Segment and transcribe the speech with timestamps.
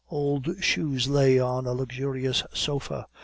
[0.09, 3.05] Old shoes lay on a luxurious sofa.